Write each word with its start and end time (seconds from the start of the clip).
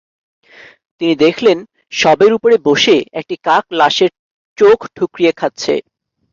তিনি 1.01 1.13
দেখলেন 1.15 1.57
শবের 1.93 2.31
উপরে 2.33 2.55
বসে 2.67 2.97
একটি 3.19 3.35
কাক 3.43 3.65
লাশের 3.79 4.11
চোখ 4.57 4.77
ঠুকরিয়ে 4.95 5.31
খাচ্ছে। 5.39 5.73